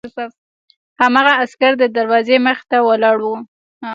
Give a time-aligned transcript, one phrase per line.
[1.01, 3.27] هماغه عسکر د دروازې مخې ته ولاړ و